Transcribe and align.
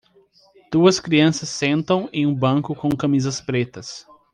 duas 0.71 0.99
crianças 0.99 1.47
sentam 1.47 2.09
em 2.11 2.25
um 2.25 2.33
banco 2.33 2.73
com 2.73 2.89
camisas 2.89 3.39
pretas 3.39 4.03